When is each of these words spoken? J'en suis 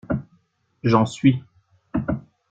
J'en 0.83 1.05
suis 1.05 1.43